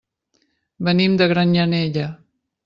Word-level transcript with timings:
Venim 0.87 1.19
de 1.19 1.27
Granyanella. 1.33 2.09